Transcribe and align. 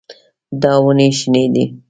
دا 0.61 0.71
ونې 0.83 1.07
شنې 1.19 1.45
دي. 1.53 1.65